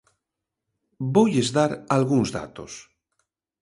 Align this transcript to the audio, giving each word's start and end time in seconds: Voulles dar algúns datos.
Voulles 1.13 1.49
dar 1.57 1.71
algúns 1.97 2.29
datos. 2.37 2.71